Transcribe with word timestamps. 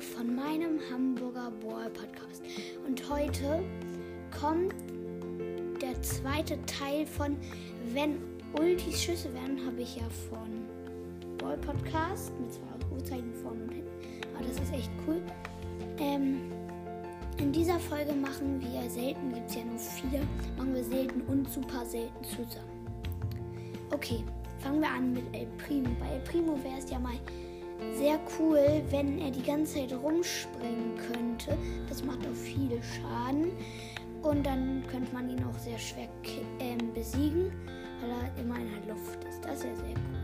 von 0.00 0.34
meinem 0.34 0.80
Hamburger 0.90 1.52
Ball 1.62 1.90
Podcast. 1.90 2.42
Und 2.86 3.08
heute 3.10 3.62
kommt 4.38 4.74
der 5.82 6.00
zweite 6.02 6.58
Teil 6.66 7.06
von 7.06 7.36
Wenn 7.92 8.18
Ultis 8.58 9.02
Schüsse 9.02 9.32
werden, 9.34 9.64
habe 9.66 9.82
ich 9.82 9.96
ja 9.96 10.04
von 10.30 10.48
Ball 11.38 11.56
Podcast 11.58 12.32
mit 12.40 12.52
zwei 12.52 12.94
Uhrzeichen 12.94 13.32
vorne 13.34 13.62
und 13.64 13.72
hinten. 13.72 13.90
Aber 14.34 14.46
das 14.46 14.58
ist 14.60 14.72
echt 14.72 14.90
cool. 15.06 15.20
Ähm, 15.98 16.40
in 17.36 17.52
dieser 17.52 17.78
Folge 17.78 18.12
machen 18.12 18.60
wir 18.60 18.88
selten, 18.90 19.32
gibt 19.32 19.48
es 19.48 19.56
ja 19.56 19.64
nur 19.64 19.78
vier, 19.78 20.20
machen 20.56 20.74
wir 20.74 20.84
selten 20.84 21.20
und 21.22 21.48
super 21.48 21.84
selten 21.84 22.24
zusammen. 22.24 22.86
Okay, 23.90 24.24
fangen 24.58 24.80
wir 24.80 24.90
an 24.90 25.12
mit 25.12 25.24
El 25.32 25.46
Primo. 25.58 25.90
Bei 25.98 26.14
El 26.14 26.20
Primo 26.20 26.58
wäre 26.62 26.78
es 26.78 26.90
ja 26.90 26.98
mal 26.98 27.14
sehr 27.94 28.18
cool, 28.38 28.82
wenn 28.90 29.18
er 29.18 29.30
die 29.30 29.42
ganze 29.42 29.74
Zeit 29.74 29.92
rumspringen 29.92 30.96
könnte. 30.96 31.56
Das 31.88 32.04
macht 32.04 32.20
auch 32.20 32.34
viel 32.34 32.80
Schaden. 32.82 33.52
Und 34.22 34.44
dann 34.44 34.84
könnte 34.90 35.12
man 35.14 35.30
ihn 35.30 35.42
auch 35.44 35.58
sehr 35.58 35.78
schwer 35.78 36.08
äh, 36.58 36.76
besiegen, 36.94 37.52
weil 38.00 38.10
er 38.10 38.42
immer 38.42 38.56
in 38.56 38.68
der 38.68 38.94
Luft 38.94 39.24
ist. 39.24 39.44
Das 39.44 39.64
wäre 39.64 39.76
sehr 39.76 39.94
cool. 39.94 40.20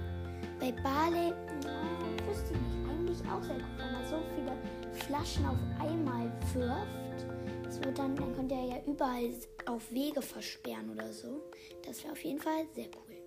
Bei 0.60 0.72
Barley, 0.82 1.32
ja, 1.64 2.28
wüsste 2.28 2.54
ich 2.54 2.60
nicht, 2.60 2.88
eigentlich 2.88 3.20
auch 3.30 3.42
sehr 3.42 3.56
gut, 3.56 3.78
wenn 3.78 3.94
er 3.94 4.08
so 4.08 4.16
viele 4.34 4.52
Flaschen 5.04 5.46
auf 5.46 5.56
einmal 5.80 6.30
wirft. 6.54 7.26
Das 7.64 7.82
wird 7.82 7.98
dann, 7.98 8.16
dann 8.16 8.34
könnte 8.34 8.54
er 8.54 8.64
ja 8.64 8.76
überall 8.86 9.30
auf 9.66 9.90
Wege 9.92 10.22
versperren 10.22 10.90
oder 10.90 11.12
so. 11.12 11.42
Das 11.84 12.02
wäre 12.02 12.12
auf 12.12 12.24
jeden 12.24 12.40
Fall 12.40 12.66
sehr 12.74 12.86
cool. 12.86 13.25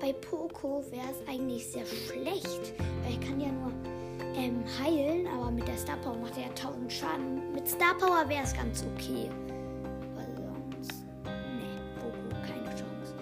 Bei 0.00 0.14
Poco 0.14 0.82
wäre 0.90 1.10
es 1.10 1.28
eigentlich 1.28 1.66
sehr 1.66 1.84
schlecht, 1.84 2.72
weil 3.02 3.12
er 3.12 3.20
kann 3.20 3.38
ja 3.38 3.48
nur 3.48 3.70
ähm, 4.34 4.64
heilen, 4.82 5.26
aber 5.26 5.50
mit 5.50 5.68
der 5.68 5.76
Star 5.76 5.98
Power 5.98 6.16
macht 6.16 6.38
er 6.38 6.44
ja 6.44 6.48
1000 6.48 6.90
Schaden. 6.90 7.52
Mit 7.52 7.68
Star 7.68 7.94
Power 7.98 8.26
wäre 8.26 8.42
es 8.42 8.54
ganz 8.54 8.82
okay. 8.82 9.28
Weil 10.14 10.26
nee, 11.58 11.76
Poco, 12.00 12.30
keine 12.40 12.70
Chance. 12.70 13.14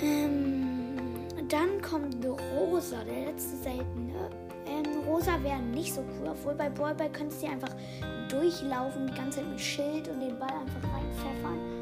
Ähm, 0.00 0.96
dann 1.48 1.82
kommt 1.82 2.24
Rosa, 2.24 3.02
der 3.02 3.32
letzte 3.32 3.56
seltene. 3.56 4.30
Ähm, 4.66 5.02
Rosa 5.04 5.42
wäre 5.42 5.60
nicht 5.60 5.92
so 5.92 6.02
cool, 6.02 6.28
obwohl 6.28 6.54
bei 6.54 6.70
Ballball 6.70 7.10
könntest 7.10 7.42
du 7.42 7.48
einfach 7.48 7.74
durchlaufen, 8.28 9.08
die 9.08 9.14
ganze 9.14 9.38
Zeit 9.40 9.48
mit 9.48 9.60
Schild 9.60 10.06
und 10.06 10.20
den 10.20 10.38
Ball 10.38 10.52
einfach 10.52 10.94
reinpfeffern. 10.94 11.79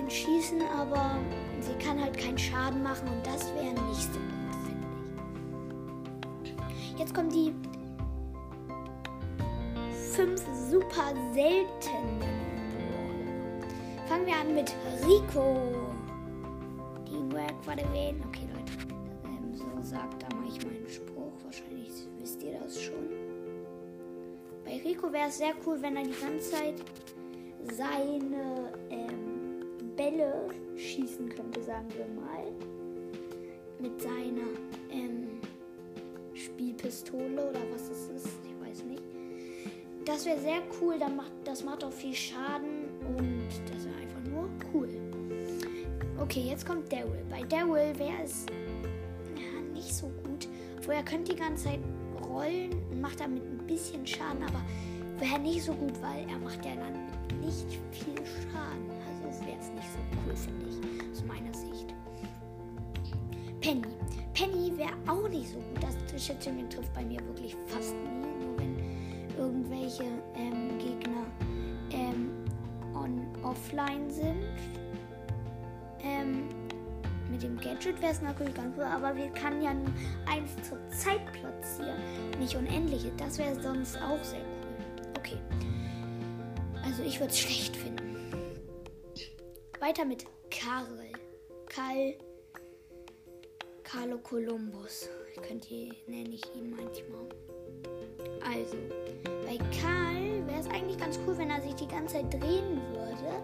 Reinschießen, 0.00 0.62
aber 0.76 1.18
sie 1.60 1.74
kann 1.84 2.00
halt 2.00 2.16
keinen 2.16 2.38
Schaden 2.38 2.82
machen 2.82 3.08
und 3.08 3.26
das 3.26 3.52
wäre 3.54 3.74
nicht 3.88 4.12
so 4.12 4.18
gut, 4.18 4.54
finde 4.66 4.86
ich. 6.44 6.98
Jetzt 6.98 7.14
kommen 7.14 7.30
die 7.30 7.52
fünf 10.12 10.40
super 10.70 11.14
seltenen 11.32 12.40
Fangen 14.08 14.26
wir 14.26 14.34
an 14.34 14.54
mit 14.56 14.74
Rico. 15.06 15.56
Teamwork 17.04 17.54
for 17.62 17.74
the 17.76 17.84
win. 17.92 18.20
Okay, 18.26 18.48
Leute. 18.52 18.72
Ähm, 19.24 19.54
so 19.54 19.64
sagt 19.82 20.20
da 20.20 20.34
mache 20.34 20.48
ich 20.48 20.66
meinen 20.66 20.88
Spruch. 20.88 21.32
Wahrscheinlich 21.44 21.92
wisst 22.18 22.42
ihr 22.42 22.58
das 22.58 22.82
schon. 22.82 23.08
Bei 24.64 24.80
Rico 24.84 25.12
wäre 25.12 25.28
es 25.28 25.38
sehr 25.38 25.52
cool, 25.64 25.80
wenn 25.80 25.96
er 25.96 26.02
die 26.02 26.20
ganze 26.20 26.50
Zeit 26.50 26.74
seine 27.72 28.72
Bälle 30.20 30.50
schießen 30.76 31.28
könnte, 31.28 31.62
sagen 31.62 31.88
wir 31.96 32.06
mal. 32.20 32.44
Mit 33.78 34.00
seiner 34.00 34.48
ähm, 34.90 35.40
Spielpistole 36.34 37.50
oder 37.50 37.60
was 37.72 37.88
es 37.88 38.08
ist, 38.08 38.28
ich 38.44 38.68
weiß 38.68 38.84
nicht. 38.84 39.02
Das 40.04 40.26
wäre 40.26 40.38
sehr 40.38 40.60
cool, 40.80 40.98
dann 40.98 41.16
macht, 41.16 41.32
das 41.44 41.64
macht 41.64 41.84
auch 41.84 41.92
viel 41.92 42.14
Schaden 42.14 42.88
und 43.16 43.48
das 43.72 43.86
wäre 43.86 43.96
einfach 43.96 44.30
nur 44.30 44.50
cool. 44.74 44.88
Okay, 46.18 46.44
jetzt 46.48 46.66
kommt 46.66 46.92
Daryl. 46.92 47.24
Bei 47.30 47.42
Daryl 47.42 47.98
wäre 47.98 48.22
es 48.24 48.44
ja, 49.36 49.60
nicht 49.72 49.94
so 49.94 50.08
gut. 50.24 50.48
Wo 50.84 50.92
er 50.92 51.02
könnte 51.02 51.32
die 51.32 51.38
ganze 51.38 51.64
Zeit 51.64 51.80
rollen 52.28 52.72
und 52.90 53.00
macht 53.00 53.20
damit 53.20 53.42
ein 53.42 53.66
bisschen 53.66 54.06
Schaden, 54.06 54.42
aber 54.42 54.62
wäre 55.18 55.38
nicht 55.38 55.62
so 55.62 55.72
gut, 55.72 55.92
weil 56.02 56.28
er 56.28 56.38
macht 56.38 56.64
ja 56.64 56.72
dann 56.74 57.40
nicht 57.40 57.78
viel 57.92 58.26
Schaden. 58.26 58.99
Es 59.58 59.70
nicht 59.70 59.88
so 59.92 59.98
cool, 60.26 60.36
finde 60.36 60.66
ich, 60.66 61.10
aus 61.12 61.24
meiner 61.24 61.52
Sicht. 61.54 61.94
Penny. 63.60 63.82
Penny 64.34 64.76
wäre 64.76 64.94
auch 65.06 65.28
nicht 65.28 65.48
so 65.50 65.56
gut. 65.56 65.82
Das 65.82 66.24
Schätzchen 66.24 66.68
trifft 66.70 66.92
bei 66.94 67.04
mir 67.04 67.20
wirklich 67.26 67.56
fast 67.66 67.94
nie. 67.94 68.44
Nur 68.44 68.58
wenn 68.58 68.76
irgendwelche 69.38 70.04
ähm, 70.36 70.78
Gegner 70.78 71.26
ähm, 71.90 72.30
on, 72.94 73.26
offline 73.42 74.10
sind. 74.10 74.44
Ähm, 76.02 76.48
mit 77.30 77.42
dem 77.42 77.56
Gadget 77.58 78.00
wäre 78.00 78.12
es 78.12 78.22
natürlich 78.22 78.54
ganz 78.54 78.76
cool, 78.76 78.84
aber 78.84 79.14
wir 79.14 79.28
können 79.28 79.62
ja 79.62 79.72
nur 79.72 79.92
eins 80.26 80.50
zur 80.68 80.78
Zeit 80.90 81.20
platzieren, 81.32 82.00
nicht 82.40 82.56
unendliche. 82.56 83.12
Das 83.16 83.38
wäre 83.38 83.60
sonst 83.60 83.96
auch 83.98 84.22
sehr 84.24 84.40
cool. 84.40 85.12
Okay. 85.16 85.38
Also 86.84 87.02
ich 87.02 87.20
würde 87.20 87.32
es 87.32 87.38
schlecht 87.38 87.76
finden. 87.76 88.09
Weiter 89.80 90.04
mit 90.04 90.26
Karl. 90.50 90.84
Karl. 91.66 92.14
Carlo 93.82 94.18
Columbus. 94.18 95.08
Ich 95.34 95.40
könnte 95.40 95.74
nenne 96.06 96.28
ich 96.34 96.42
ihn 96.54 96.70
manchmal. 96.70 97.26
Also, 98.44 98.76
bei 99.46 99.56
Karl 99.80 100.46
wäre 100.46 100.60
es 100.60 100.66
eigentlich 100.66 100.98
ganz 100.98 101.18
cool, 101.26 101.38
wenn 101.38 101.48
er 101.48 101.62
sich 101.62 101.74
die 101.76 101.88
ganze 101.88 102.16
Zeit 102.16 102.30
drehen 102.30 102.78
würde. 102.92 103.42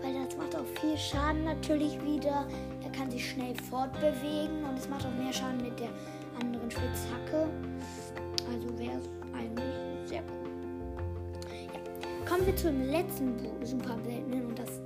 Weil 0.00 0.14
das 0.24 0.36
macht 0.38 0.56
auch 0.56 0.80
viel 0.80 0.96
Schaden 0.96 1.44
natürlich 1.44 2.02
wieder. 2.02 2.48
Er 2.82 2.90
kann 2.92 3.10
sich 3.10 3.30
schnell 3.30 3.54
fortbewegen 3.68 4.64
und 4.64 4.78
es 4.78 4.88
macht 4.88 5.04
auch 5.04 5.22
mehr 5.22 5.34
Schaden 5.34 5.62
mit 5.62 5.78
der 5.78 5.90
anderen 6.40 6.70
Spitzhacke. 6.70 7.46
Also 8.50 8.78
wäre 8.78 8.96
es 8.96 9.08
eigentlich 9.36 10.08
sehr 10.08 10.22
cool. 10.22 10.48
Ja. 11.74 12.24
Kommen 12.24 12.46
wir 12.46 12.56
zum 12.56 12.80
letzten 12.90 13.38
Super 13.66 13.98
Seltenen 14.02 14.46
und 14.46 14.58
das 14.58 14.77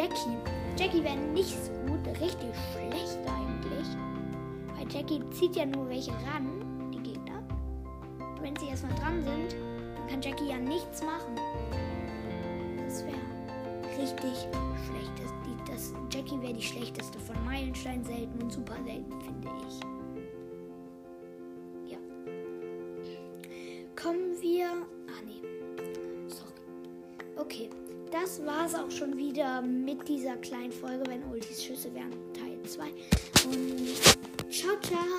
Jackie. 0.00 0.36
Jackie 0.78 1.04
wäre 1.04 1.16
nicht 1.18 1.50
so 1.62 1.72
gut, 1.86 2.06
richtig 2.06 2.48
schlecht 2.72 3.18
eigentlich. 3.26 3.86
Weil 4.74 4.90
Jackie 4.90 5.20
zieht 5.30 5.56
ja 5.56 5.66
nur 5.66 5.90
welche 5.90 6.12
ran, 6.12 6.90
die 6.90 7.02
Gegner. 7.02 7.42
Wenn 8.40 8.56
sie 8.56 8.68
erstmal 8.68 8.94
dran 8.94 9.22
sind, 9.22 9.56
dann 9.94 10.08
kann 10.08 10.22
Jackie 10.22 10.48
ja 10.48 10.56
nichts 10.56 11.02
machen. 11.02 11.36
Das 12.78 13.04
wäre 13.04 14.00
richtig 14.00 14.48
schlecht. 14.86 15.12
Das, 15.22 15.34
die, 15.44 15.70
das, 15.70 15.92
Jackie 16.10 16.40
wäre 16.40 16.54
die 16.54 16.62
schlechteste 16.62 17.18
von 17.18 17.36
Meilenstein 17.44 18.02
selten 18.02 18.42
und 18.42 18.50
super 18.50 18.76
selten, 18.82 19.20
finde 19.20 19.48
ich. 19.68 19.80
Ja. 21.92 21.98
Kommen 24.02 24.40
wir. 24.40 24.66
Ah, 24.66 25.20
nee. 25.26 25.42
Sorry. 26.28 26.54
Okay. 27.36 27.68
Das 28.10 28.44
war 28.44 28.66
es 28.66 28.74
auch 28.74 28.90
schon 28.90 29.16
wieder 29.16 29.62
mit 29.62 30.08
dieser 30.08 30.36
kleinen 30.36 30.72
Folge, 30.72 31.04
wenn 31.06 31.22
Ultis 31.30 31.62
Schüsse 31.62 31.94
wären, 31.94 32.10
Teil 32.34 32.60
2. 32.64 32.84
Und 33.46 34.52
ciao, 34.52 34.76
ciao. 34.80 35.09